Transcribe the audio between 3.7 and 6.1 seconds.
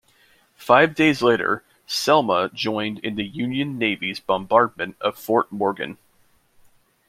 Navy's bombardment of Fort Morgan.